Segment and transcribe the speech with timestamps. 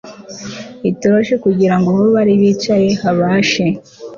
[0.89, 3.65] itoroshi kugira ngo aho bari bicaye habashe